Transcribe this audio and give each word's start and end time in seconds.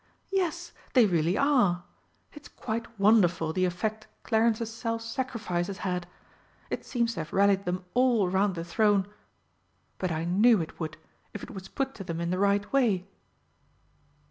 Yes, 0.31 0.71
they 0.93 1.05
really 1.05 1.37
are! 1.37 1.83
It's 2.33 2.47
quite 2.47 2.99
wonderful 2.99 3.53
the 3.53 3.65
effect 3.65 4.07
Clarence's 4.23 4.73
self 4.73 5.03
sacrifice 5.03 5.67
has 5.67 5.77
had 5.77 6.07
it 6.71 6.83
seems 6.83 7.13
to 7.13 7.19
have 7.19 7.31
rallied 7.31 7.65
them 7.65 7.85
all 7.93 8.27
round 8.27 8.55
the 8.55 8.65
Throne. 8.65 9.05
But 9.99 10.11
I 10.11 10.25
knew 10.25 10.59
it 10.59 10.79
would, 10.79 10.97
if 11.35 11.43
it 11.43 11.51
was 11.51 11.67
put 11.67 11.93
to 11.93 12.03
them 12.03 12.19
in 12.19 12.31
the 12.31 12.39
right 12.39 12.73
way.... 12.73 13.05